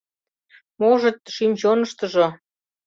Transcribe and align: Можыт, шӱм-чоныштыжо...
Можыт, 0.79 1.17
шӱм-чоныштыжо... 1.35 2.27